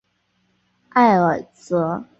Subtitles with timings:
[0.93, 2.07] 埃尔泽。